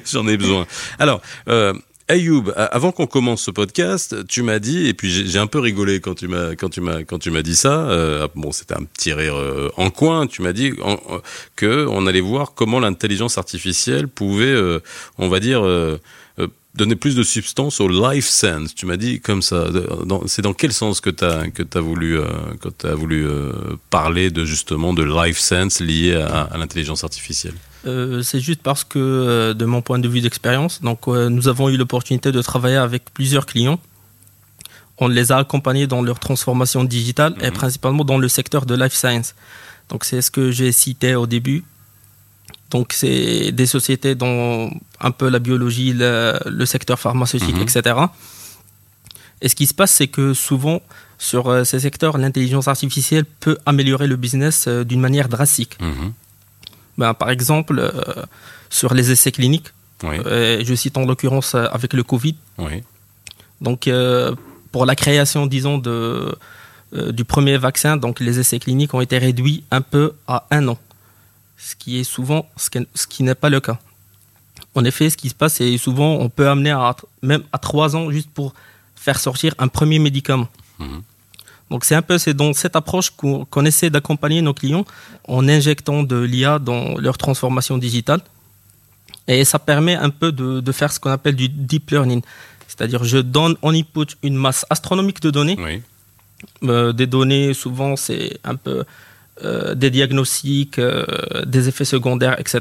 J'en 0.11 0.27
ai 0.27 0.37
besoin. 0.37 0.65
Alors, 0.99 1.21
euh, 1.49 1.73
Ayoub, 2.11 2.51
avant 2.55 2.91
qu'on 2.91 3.07
commence 3.07 3.43
ce 3.43 3.51
podcast, 3.51 4.27
tu 4.27 4.43
m'as 4.43 4.59
dit, 4.59 4.87
et 4.87 4.93
puis 4.93 5.09
j'ai 5.09 5.39
un 5.39 5.47
peu 5.47 5.59
rigolé 5.59 5.99
quand 5.99 6.15
tu 6.15 6.27
m'as 6.27 6.55
quand 6.55 6.69
tu 6.69 6.81
m'as 6.81 7.03
quand 7.03 7.19
tu 7.19 7.31
m'as 7.31 7.41
dit 7.41 7.55
ça. 7.55 7.89
Euh, 7.89 8.27
bon, 8.35 8.51
c'était 8.51 8.75
un 8.75 8.83
petit 8.83 9.13
rire 9.13 9.35
euh, 9.35 9.71
en 9.77 9.89
coin. 9.89 10.27
Tu 10.27 10.41
m'as 10.41 10.53
dit 10.53 10.73
que 11.55 11.85
on 11.87 12.07
allait 12.07 12.21
voir 12.21 12.53
comment 12.53 12.79
l'intelligence 12.79 13.37
artificielle 13.37 14.07
pouvait, 14.07 14.55
on 15.17 15.29
va 15.29 15.39
dire 15.39 15.63
donner 16.75 16.95
plus 16.95 17.15
de 17.15 17.23
substance 17.23 17.81
au 17.81 17.87
life 17.87 18.27
sense. 18.27 18.73
Tu 18.75 18.85
m'as 18.85 18.97
dit 18.97 19.19
comme 19.19 19.41
ça. 19.41 19.67
C'est 20.27 20.41
dans 20.41 20.53
quel 20.53 20.71
sens 20.71 21.01
que 21.01 21.09
tu 21.09 21.23
as, 21.23 21.49
que 21.49 21.63
as 21.73 21.81
voulu, 21.81 22.17
euh, 22.17 22.25
que 22.61 22.87
as 22.87 22.95
voulu 22.95 23.27
euh, 23.27 23.51
parler 23.89 24.29
de 24.29 24.45
justement 24.45 24.93
de 24.93 25.03
life 25.03 25.37
sense 25.37 25.79
lié 25.79 26.15
à, 26.15 26.49
l'intelligence 26.57 27.03
artificielle? 27.03 27.55
Euh, 27.85 28.21
C'est 28.21 28.39
juste 28.39 28.61
parce 28.61 28.83
que, 28.83 29.53
de 29.53 29.65
mon 29.65 29.81
point 29.81 29.99
de 29.99 30.07
vue 30.07 30.21
d'expérience, 30.21 30.81
donc 30.81 31.07
nous 31.07 31.47
avons 31.47 31.69
eu 31.69 31.77
l'opportunité 31.77 32.31
de 32.31 32.41
travailler 32.41 32.77
avec 32.77 33.05
plusieurs 33.13 33.45
clients. 33.45 33.79
On 34.97 35.07
les 35.07 35.31
a 35.31 35.37
accompagnés 35.37 35.87
dans 35.87 36.03
leur 36.03 36.19
transformation 36.19 36.83
digitale 36.83 37.33
et 37.41 37.47
mhm. 37.47 37.53
principalement 37.53 38.03
dans 38.03 38.19
le 38.19 38.27
secteur 38.27 38.65
de 38.65 38.75
life 38.75 38.93
science. 38.93 39.33
Donc 39.89 40.05
c'est 40.05 40.21
ce 40.21 40.29
que 40.29 40.51
j'ai 40.51 40.71
cité 40.71 41.15
au 41.15 41.25
début. 41.25 41.63
Donc, 42.71 42.93
c'est 42.93 43.51
des 43.51 43.65
sociétés 43.65 44.15
dont 44.15 44.71
un 44.99 45.11
peu 45.11 45.29
la 45.29 45.39
biologie, 45.39 45.93
le, 45.93 46.65
secteur 46.65 46.97
pharmaceutique, 46.99 47.55
mhm. 47.55 47.63
etc. 47.63 47.95
Et 49.41 49.49
ce 49.49 49.55
qui 49.55 49.67
se 49.67 49.73
passe, 49.73 49.91
c'est 49.91 50.07
que 50.07 50.33
souvent, 50.33 50.81
sur 51.17 51.49
euh, 51.49 51.63
ces 51.65 51.81
secteurs, 51.81 52.17
l'intelligence 52.17 52.67
artificielle 52.69 53.25
peut 53.25 53.57
améliorer 53.65 54.07
le 54.07 54.15
business 54.15 54.65
euh, 54.67 54.85
d'une 54.85 55.01
manière 55.01 55.27
drastique. 55.27 55.77
Mhm. 55.81 56.13
Ben, 57.01 57.13
par 57.13 57.29
exemple, 57.29 57.77
euh, 57.79 57.91
sur 58.69 58.93
les 58.93 59.11
essais 59.11 59.31
cliniques, 59.31 59.69
je 60.03 60.73
cite 60.75 60.97
en 60.97 61.05
l'occurrence 61.05 61.55
avec 61.55 61.93
le 61.93 62.03
Covid. 62.03 62.35
Donc, 63.59 63.89
pour 64.71 64.85
la 64.85 64.95
création, 64.95 65.45
disons, 65.47 65.77
de, 65.77 66.35
du 67.19 67.25
premier 67.25 67.57
vaccin, 67.57 67.97
donc 67.97 68.19
les 68.19 68.39
essais 68.39 68.59
cliniques 68.59 68.93
ont 68.93 69.01
été 69.01 69.17
réduits 69.17 69.63
un 69.71 69.81
peu 69.81 70.13
à 70.27 70.45
un 70.51 70.67
an 70.67 70.77
ce 71.61 71.75
qui 71.75 71.99
est 71.99 72.03
souvent 72.03 72.49
ce 72.57 72.69
qui, 73.07 73.23
n'est 73.23 73.35
pas 73.35 73.49
le 73.49 73.59
cas. 73.59 73.79
En 74.73 74.83
effet, 74.83 75.09
ce 75.09 75.17
qui 75.17 75.29
se 75.29 75.35
passe, 75.35 75.55
c'est 75.55 75.77
souvent 75.77 76.15
on 76.15 76.29
peut 76.29 76.49
amener 76.49 76.71
à, 76.71 76.95
même 77.21 77.43
à 77.51 77.57
trois 77.59 77.95
ans 77.95 78.09
juste 78.09 78.29
pour 78.31 78.53
faire 78.95 79.19
sortir 79.19 79.53
un 79.59 79.67
premier 79.67 79.99
médicament. 79.99 80.47
Mhm. 80.79 81.01
Donc 81.71 81.85
c'est 81.85 81.95
un 81.95 82.01
peu 82.01 82.17
c'est 82.17 82.33
dans 82.33 82.51
cette 82.51 82.75
approche 82.75 83.11
qu'on 83.11 83.65
essaie 83.65 83.89
d'accompagner 83.89 84.41
nos 84.41 84.53
clients 84.53 84.85
en 85.27 85.47
injectant 85.47 86.03
de 86.03 86.17
l'IA 86.17 86.59
dans 86.59 86.97
leur 86.97 87.17
transformation 87.17 87.77
digitale. 87.77 88.19
Et 89.27 89.45
ça 89.45 89.57
permet 89.57 89.95
un 89.95 90.09
peu 90.09 90.33
de, 90.33 90.71
faire 90.73 90.91
ce 90.91 90.99
qu'on 90.99 91.11
appelle 91.11 91.37
du 91.37 91.47
deep 91.47 91.91
learning. 91.91 92.21
C'est-à-dire 92.67 93.05
je 93.05 93.19
donne 93.19 93.55
en 93.61 93.73
input 93.73 94.07
une 94.21 94.35
masse 94.35 94.65
astronomique 94.69 95.21
de 95.21 95.31
données. 95.31 95.57
Euh, 96.63 96.91
des 96.91 97.07
données, 97.07 97.53
souvent, 97.53 97.95
c'est 97.95 98.39
un 98.43 98.55
peu 98.55 98.83
euh, 99.43 99.73
des 99.73 99.91
diagnostics, 99.91 100.77
euh, 100.77 101.05
des 101.45 101.69
effets 101.69 101.85
secondaires, 101.85 102.37
etc. 102.37 102.59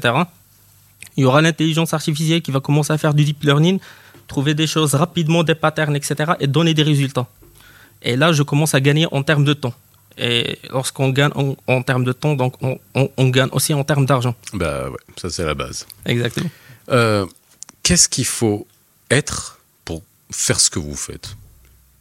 Il 1.17 1.23
y 1.23 1.25
aura 1.25 1.41
l'intelligence 1.41 1.93
artificielle 1.93 2.41
qui 2.41 2.51
va 2.51 2.61
commencer 2.61 2.93
à 2.93 2.97
faire 2.97 3.13
du 3.13 3.25
deep 3.25 3.43
learning, 3.43 3.79
trouver 4.27 4.53
des 4.53 4.67
choses 4.67 4.95
rapidement, 4.95 5.43
des 5.43 5.55
patterns, 5.55 5.97
etc. 5.97 6.33
et 6.39 6.47
donner 6.47 6.73
des 6.73 6.83
résultats. 6.83 7.27
Et 8.01 8.15
là, 8.15 8.31
je 8.33 8.43
commence 8.43 8.73
à 8.73 8.79
gagner 8.79 9.07
en 9.11 9.23
termes 9.23 9.43
de 9.43 9.53
temps. 9.53 9.73
Et 10.17 10.59
lorsqu'on 10.69 11.09
gagne 11.09 11.31
en, 11.67 11.81
termes 11.83 12.03
de 12.03 12.11
temps, 12.11 12.35
donc 12.35 12.55
on, 12.61 13.29
gagne 13.29 13.49
aussi 13.51 13.73
en 13.73 13.83
termes 13.83 14.05
d'argent. 14.05 14.35
Bah 14.53 14.89
ouais, 14.89 14.97
ça 15.17 15.29
c'est 15.29 15.45
la 15.45 15.53
base. 15.53 15.87
Exactement. 16.05 16.49
Euh, 16.89 17.25
qu'est-ce 17.83 18.09
qu'il 18.09 18.25
faut 18.25 18.67
être 19.09 19.59
pour 19.85 20.03
faire 20.31 20.59
ce 20.59 20.69
que 20.69 20.79
vous 20.79 20.95
faites? 20.95 21.35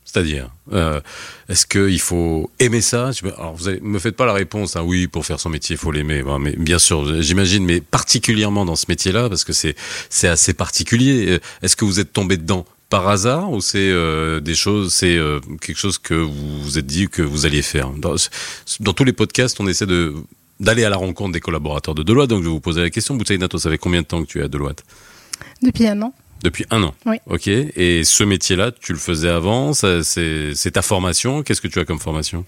C'est-à-dire, 0.04 0.50
euh, 0.72 1.00
est-ce 1.48 1.66
qu'il 1.66 2.00
faut 2.00 2.50
aimer 2.58 2.80
ça? 2.80 3.10
Alors, 3.38 3.54
vous 3.54 3.70
ne 3.70 3.78
me 3.78 3.98
faites 4.00 4.16
pas 4.16 4.26
la 4.26 4.32
réponse, 4.32 4.74
hein, 4.74 4.82
oui, 4.82 5.06
pour 5.06 5.24
faire 5.24 5.38
son 5.38 5.50
métier, 5.50 5.74
il 5.74 5.78
faut 5.78 5.92
l'aimer. 5.92 6.24
mais 6.40 6.56
bien 6.56 6.80
sûr, 6.80 7.22
j'imagine, 7.22 7.64
mais 7.64 7.80
particulièrement 7.80 8.64
dans 8.64 8.74
ce 8.74 8.86
métier-là, 8.88 9.28
parce 9.28 9.44
que 9.44 9.52
c'est 9.52 9.76
c'est 10.08 10.26
assez 10.26 10.52
particulier. 10.52 11.28
Euh, 11.28 11.40
est-ce 11.62 11.76
que 11.76 11.84
vous 11.84 12.00
êtes 12.00 12.12
tombé 12.12 12.36
dedans 12.36 12.66
par 12.90 13.08
hasard 13.08 13.50
ou 13.52 13.60
c'est 13.60 13.78
euh, 13.78 14.40
des 14.40 14.54
choses, 14.54 14.92
c'est 14.92 15.18
quelque 15.62 15.78
chose 15.78 15.98
que 15.98 16.14
vous 16.14 16.60
vous 16.62 16.78
êtes 16.78 16.86
dit 16.86 17.08
que 17.08 17.22
vous 17.22 17.46
alliez 17.46 17.62
faire? 17.62 17.90
Dans, 17.90 18.16
dans, 18.80 18.92
tous 18.92 19.04
les 19.04 19.12
podcasts, 19.14 19.58
on 19.60 19.66
essaie 19.66 19.86
de 19.86 20.14
d'aller 20.58 20.84
à 20.84 20.90
la 20.90 20.96
rencontre 20.96 21.32
des 21.32 21.40
collaborateurs 21.40 21.94
de 21.94 22.02
Deloitte. 22.02 22.28
Donc, 22.28 22.40
je 22.42 22.48
vais 22.48 22.52
vous 22.52 22.60
poser 22.60 22.82
la 22.82 22.90
question. 22.90 23.14
Boutaïnato, 23.16 23.56
ça 23.58 23.70
fait 23.70 23.78
combien 23.78 24.02
de 24.02 24.06
temps 24.06 24.22
que 24.22 24.28
tu 24.28 24.40
es 24.40 24.42
à 24.42 24.48
Deloitte? 24.48 24.84
Depuis 25.62 25.86
un 25.86 26.02
an. 26.02 26.12
Depuis 26.42 26.66
un 26.70 26.82
an? 26.82 26.94
Oui. 27.06 27.16
Ok. 27.26 27.48
Et 27.48 28.04
ce 28.04 28.24
métier-là, 28.24 28.70
tu 28.70 28.92
le 28.92 28.98
faisais 28.98 29.30
avant? 29.30 29.72
C'est 29.72 30.70
ta 30.72 30.82
formation? 30.82 31.42
Qu'est-ce 31.42 31.60
que 31.60 31.68
tu 31.68 31.78
as 31.78 31.84
comme 31.84 31.98
formation? 31.98 32.44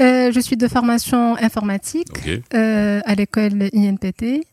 Euh, 0.00 0.30
Je 0.32 0.40
suis 0.40 0.56
de 0.56 0.68
formation 0.68 1.36
informatique 1.36 2.08
euh, 2.54 3.00
à 3.04 3.14
l'école 3.14 3.70
INPT. 3.72 4.46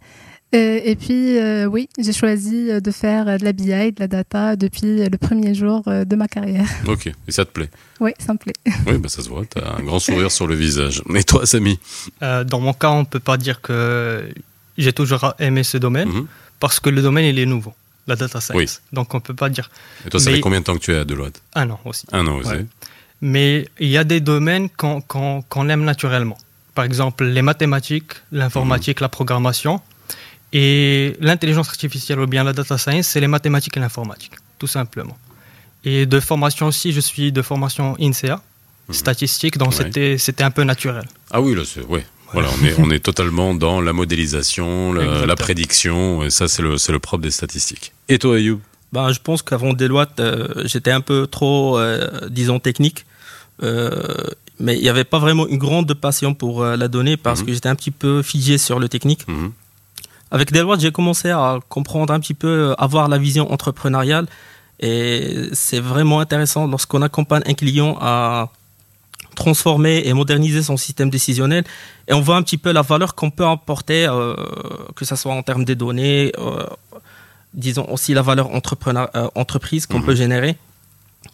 Euh, 0.53 0.81
et 0.84 0.96
puis, 0.96 1.38
oui, 1.67 1.88
j'ai 1.98 2.13
choisi 2.13 2.67
de 2.81 2.91
faire 2.91 3.39
de 3.39 3.43
la 3.43 3.53
BI, 3.53 3.91
de 3.91 4.00
la 4.00 4.08
data 4.08 4.55
depuis 4.55 5.08
le 5.08 5.17
premier 5.17 5.53
jour 5.53 5.84
de 5.86 6.15
ma 6.15 6.27
carrière. 6.27 6.67
Ok. 6.88 7.08
Et 7.08 7.31
ça 7.31 7.46
te 7.46 7.51
plaît? 7.51 7.70
Oui, 8.00 8.12
ça 8.20 8.34
me 8.34 8.38
plaît. 8.38 8.53
Oui, 8.88 8.98
bah 8.98 9.08
ça 9.08 9.22
se 9.22 9.29
voit. 9.29 9.43
Tu 9.46 9.62
as 9.62 9.75
un 9.77 9.84
grand 9.84 10.00
sourire 10.00 10.31
sur 10.31 10.48
le 10.48 10.55
visage. 10.55 11.01
Mais 11.08 11.24
toi, 11.24 11.46
Samy? 11.46 11.79
Dans 12.22 12.60
mon 12.60 12.74
cas, 12.74 12.89
on 12.89 13.01
ne 13.01 13.05
peut 13.05 13.20
pas 13.20 13.38
dire 13.38 13.62
que 13.62 14.27
j'ai 14.77 14.93
toujours 14.93 15.34
aimé 15.39 15.63
ce 15.63 15.77
domaine 15.77 16.10
mhm. 16.10 16.27
parce 16.60 16.79
que 16.79 16.89
le 16.89 17.01
domaine, 17.01 17.25
il 17.25 17.39
est 17.39 17.46
nouveau 17.46 17.74
la 18.08 18.15
data 18.15 18.41
science. 18.41 18.81
Donc 18.91 19.13
on 19.13 19.17
ne 19.17 19.22
peut 19.22 19.34
pas 19.34 19.50
dire. 19.50 19.70
Et 20.05 20.10
toi, 20.10 20.20
ça 20.20 20.31
fait 20.31 20.39
combien 20.39 20.60
de 20.60 20.65
temps 20.65 20.75
que 20.75 20.79
tu 20.79 20.91
es 20.91 20.98
à 20.98 21.05
Deloitte? 21.05 21.41
Un 21.53 21.70
an 21.70 21.79
aussi. 21.86 22.05
Un 22.12 22.27
an 22.27 22.38
aussi. 22.38 22.65
Mais 23.22 23.67
il 23.79 23.89
y 23.89 23.98
a 23.98 24.03
des 24.03 24.20
domaines 24.20 24.70
qu'on 24.70 25.70
aime 25.70 25.84
naturellement. 25.84 26.38
Par 26.74 26.86
exemple, 26.86 27.25
les 27.25 27.41
mathématiques, 27.41 28.13
l'informatique, 28.31 29.00
mhm. 29.00 29.05
la 29.05 29.10
programmation. 29.10 29.81
Et 30.53 31.15
l'intelligence 31.20 31.70
artificielle 31.70 32.20
ou 32.20 32.27
bien 32.27 32.43
la 32.43 32.53
data 32.53 32.77
science, 32.77 33.08
c'est 33.08 33.22
les 33.22 33.27
mathématiques 33.27 33.77
et 33.77 33.79
l'informatique, 33.79 34.34
tout 34.60 34.67
simplement. 34.67 35.17
Et 35.84 36.05
de 36.05 36.20
formation 36.20 36.67
aussi, 36.67 36.91
je 36.91 37.00
suis 37.00 37.31
de 37.31 37.41
formation 37.41 37.96
INSEA, 38.00 38.41
mhm. 38.88 38.93
statistique, 38.93 39.58
donc 39.58 39.74
c'était 39.74 40.43
un 40.43 40.51
peu 40.51 40.63
naturel. 40.63 41.05
Ah 41.31 41.41
oui, 41.41 41.55
là, 41.55 41.63
c'est. 41.65 41.86
Ouais. 41.86 42.05
Voilà, 42.34 42.50
on 42.62 42.65
est, 42.65 42.79
on 42.79 42.89
est 42.91 43.00
totalement 43.00 43.53
dans 43.53 43.81
la 43.81 43.91
modélisation, 43.91 44.93
la, 44.93 45.36
prédiction, 45.36 46.24
et 46.24 46.29
ça 46.29 46.48
c'est 46.48 46.62
le, 46.62 46.75
le 46.75 47.00
propre 47.00 47.24
des 47.24 47.31
statistiques. 47.31 47.91
Et 48.08 48.20
toi, 48.20 48.38
Ayoub 48.38 48.62
ben, 48.93 49.12
Je 49.12 49.20
pense 49.20 49.41
qu'avant 49.41 49.74
Deloitte, 49.74 50.20
euh, 50.20 50.48
j'étais 50.65 50.91
un 50.91 51.01
peu 51.01 51.27
trop, 51.27 51.77
euh, 51.77 52.29
disons, 52.29 52.60
technique. 52.60 53.05
Euh, 53.63 54.00
mais 54.60 54.75
il 54.77 54.81
n'y 54.81 54.89
avait 54.89 55.03
pas 55.03 55.20
vraiment 55.20 55.48
une 55.48 55.58
grande 55.58 55.93
passion 55.93 56.34
pour 56.34 56.63
la 56.63 56.88
donnée 56.88 57.17
parce 57.17 57.41
mhm. 57.41 57.48
que 57.48 57.53
j'étais 57.53 57.70
un 57.70 57.75
petit 57.75 57.91
peu 57.91 58.22
figé 58.22 58.58
sur 58.58 58.79
le 58.79 58.88
technique. 58.88 59.27
Mhm. 59.27 59.51
Avec 60.31 60.51
Deloitte, 60.53 60.79
j'ai 60.79 60.91
commencé 60.91 61.29
à 61.29 61.59
comprendre 61.67 62.13
un 62.13 62.19
petit 62.19 62.33
peu, 62.33 62.73
avoir 62.77 63.09
la 63.09 63.17
vision 63.17 63.51
entrepreneuriale. 63.51 64.27
Et 64.79 65.50
c'est 65.53 65.79
vraiment 65.79 66.19
intéressant 66.19 66.65
lorsqu'on 66.67 67.01
accompagne 67.01 67.43
un 67.45 67.53
client 67.53 67.97
à 68.01 68.50
transformer 69.35 70.03
et 70.05 70.13
moderniser 70.13 70.63
son 70.63 70.77
système 70.77 71.09
décisionnel. 71.09 71.63
Et 72.07 72.13
on 72.13 72.21
voit 72.21 72.38
un 72.38 72.43
petit 72.43 72.57
peu 72.57 72.71
la 72.71 72.81
valeur 72.81 73.15
qu'on 73.15 73.29
peut 73.29 73.45
apporter, 73.45 74.07
euh, 74.07 74.35
que 74.95 75.05
ce 75.05 75.15
soit 75.15 75.33
en 75.33 75.43
termes 75.43 75.65
des 75.65 75.75
données, 75.75 76.31
euh, 76.39 76.65
disons 77.53 77.85
aussi 77.89 78.13
la 78.13 78.21
valeur 78.21 78.50
euh, 78.50 79.27
entreprise 79.35 79.85
qu'on 79.85 80.00
mhm. 80.00 80.05
peut 80.05 80.15
générer. 80.15 80.57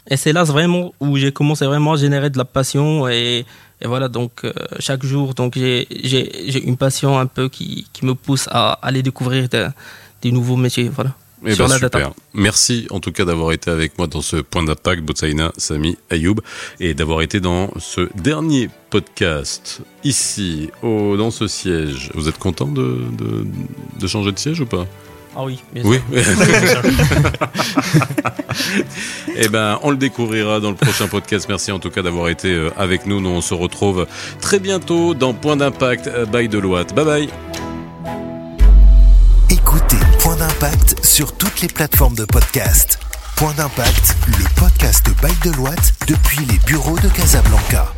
Et 0.10 0.18
c'est 0.18 0.34
là 0.34 0.44
vraiment 0.44 0.94
où 1.00 1.18
j'ai 1.18 1.32
commencé 1.32 1.66
vraiment 1.66 1.94
à 1.94 1.98
générer 1.98 2.30
de 2.30 2.38
la 2.38 2.46
passion 2.46 3.08
et 3.08 3.46
Et 3.82 3.88
voilà, 3.88 4.08
donc 4.08 4.44
euh, 4.44 4.52
chaque 4.80 5.06
jour, 5.06 5.34
donc 5.34 5.56
j'ai 5.56 6.64
une 6.64 6.78
passion 6.78 7.20
un 7.20 7.28
peu 7.28 7.48
qui, 7.48 7.88
qui 7.94 8.06
me 8.06 8.16
pousse 8.16 8.48
à 8.50 8.72
aller 8.82 9.04
découvrir 9.04 9.48
des 10.22 10.32
nouveaux 10.32 10.56
métiers. 10.56 10.90
Voilà. 10.90 11.14
Eh 11.46 11.56
ben, 11.56 11.68
super. 11.68 12.14
Merci 12.34 12.88
en 12.90 13.00
tout 13.00 13.12
cas 13.12 13.24
d'avoir 13.24 13.52
été 13.52 13.70
avec 13.70 14.00
moi 14.00 14.08
dans 14.08 14.24
ce 14.24 14.38
point 14.38 14.64
d'impact, 14.64 15.04
Botsaina, 15.04 15.52
Sami, 15.58 15.96
Ayoub, 16.10 16.42
et 16.80 16.96
d'avoir 16.96 17.22
été 17.22 17.40
dans 17.40 17.70
ce 17.78 18.10
dernier 18.16 18.70
podcast 18.90 19.82
ici, 20.04 20.72
au, 20.82 21.16
dans 21.16 21.30
ce 21.30 21.48
siège. 21.48 22.10
Vous 22.16 22.28
êtes 22.28 22.40
content 22.40 22.66
de, 22.68 23.04
de, 23.16 23.46
de 24.00 24.08
changer 24.08 24.32
de 24.32 24.40
siège 24.40 24.62
ou 24.62 24.66
pas? 24.66 24.88
Ah 25.40 25.44
oui, 25.44 25.62
bien 25.72 25.84
oui. 25.86 26.00
eh 29.36 29.48
ben, 29.50 29.78
on 29.84 29.92
le 29.92 29.98
découvrira 29.98 30.60
dans 30.60 30.72
le 30.72 30.76
prochain 30.76 31.08
podcast. 31.08 31.46
Merci 31.48 31.72
en 31.72 31.78
tout 31.78 31.92
cas 31.92 32.02
d'avoir 32.02 32.30
été 32.30 32.52
euh, 32.52 32.72
avec 32.76 33.06
nous. 33.06 33.22
Nous, 33.22 33.30
on 33.30 33.42
se 33.42 33.54
retrouve 33.54 34.08
très 34.42 34.58
bientôt 34.58 35.14
dans 35.14 35.36
Point 35.36 35.58
d'impact 35.58 36.08
euh, 36.08 36.26
by 36.26 36.50
Deloitte. 36.50 36.96
Bye 36.96 37.06
bye. 37.06 37.30
Écoutez 39.52 39.98
Point 40.20 40.38
d'impact 40.38 41.06
sur 41.06 41.38
toutes 41.38 41.62
les 41.62 41.68
plateformes 41.68 42.16
de 42.16 42.26
podcast. 42.26 42.98
Point 43.36 43.54
d'impact, 43.54 44.16
le 44.26 44.44
podcast 44.60 45.06
by 45.22 45.32
Deloitte 45.48 45.94
depuis 46.08 46.48
les 46.48 46.58
bureaux 46.66 46.98
de 46.98 47.10
Casablanca. 47.10 47.94